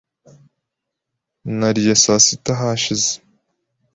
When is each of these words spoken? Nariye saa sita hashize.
Nariye 1.57 1.93
saa 2.03 2.19
sita 2.25 2.53
hashize. 2.59 3.11